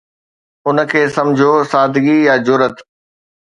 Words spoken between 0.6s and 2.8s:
ان کي سمجهو سادگي يا جرئت.